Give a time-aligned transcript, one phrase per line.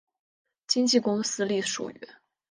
[0.65, 2.09] 经纪公司隶属于。